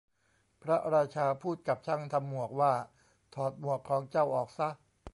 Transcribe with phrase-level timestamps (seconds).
[0.63, 2.73] พระราชาพูดกับช่างทำหมวกว่า
[3.35, 4.69] ถอดหมวกของเจ้าออกซะ!